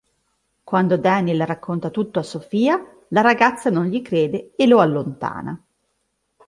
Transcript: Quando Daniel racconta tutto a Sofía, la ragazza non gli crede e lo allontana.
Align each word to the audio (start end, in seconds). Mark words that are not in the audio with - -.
Quando 0.63 0.97
Daniel 0.97 1.45
racconta 1.45 1.91
tutto 1.91 2.17
a 2.17 2.23
Sofía, 2.23 2.75
la 3.09 3.21
ragazza 3.21 3.69
non 3.69 3.85
gli 3.85 4.01
crede 4.01 4.51
e 4.55 4.65
lo 4.65 4.79
allontana. 4.79 5.61